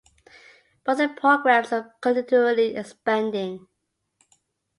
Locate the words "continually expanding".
2.01-3.67